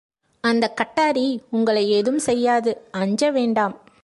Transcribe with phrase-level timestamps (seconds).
[0.43, 1.41] அந்தக் கட்டாரி
[1.49, 3.75] உங்களை ஏதும் செய்யாது.அஞ்ச வேண்டாம்!